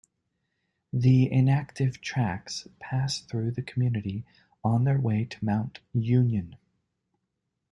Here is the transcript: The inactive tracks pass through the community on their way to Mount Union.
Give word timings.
The 0.93 1.31
inactive 1.31 2.01
tracks 2.01 2.67
pass 2.79 3.19
through 3.21 3.51
the 3.51 3.61
community 3.61 4.25
on 4.63 4.83
their 4.83 4.99
way 4.99 5.25
to 5.25 5.45
Mount 5.45 5.79
Union. 5.93 6.55